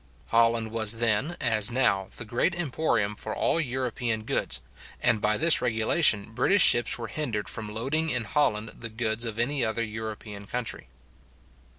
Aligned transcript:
Holland 0.31 0.71
was 0.71 0.93
then, 0.93 1.37
as 1.39 1.69
now, 1.69 2.07
the 2.17 2.25
great 2.25 2.55
emporium 2.55 3.13
for 3.15 3.35
all 3.35 3.59
European 3.61 4.23
goods; 4.23 4.59
and 4.99 5.21
by 5.21 5.37
this 5.37 5.61
regulation, 5.61 6.31
British 6.31 6.63
ships 6.63 6.97
were 6.97 7.05
hindered 7.05 7.47
from 7.47 7.71
loading 7.71 8.09
in 8.09 8.23
Holland 8.23 8.69
the 8.79 8.89
goods 8.89 9.25
of 9.25 9.37
any 9.37 9.63
other 9.63 9.83
European 9.83 10.47
country. 10.47 10.87